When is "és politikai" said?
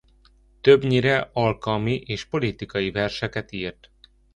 1.95-2.91